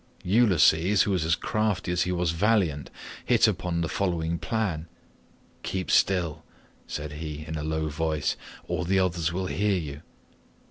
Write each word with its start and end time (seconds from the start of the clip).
"Ulysses, 0.25 1.03
who 1.03 1.11
was 1.11 1.23
as 1.25 1.35
crafty 1.35 1.91
as 1.91 2.01
he 2.01 2.11
was 2.11 2.31
valiant, 2.31 2.89
hit 3.23 3.47
upon 3.47 3.81
the 3.81 3.87
following 3.87 4.39
plan: 4.39 4.87
"'Keep 5.61 5.91
still,' 5.91 6.43
said 6.87 7.11
he 7.11 7.45
in 7.47 7.55
a 7.55 7.61
low 7.63 7.87
voice, 7.87 8.35
'or 8.67 8.83
the 8.83 8.97
others 8.97 9.31
will 9.31 9.45
hear 9.45 9.77
you. 9.77 10.01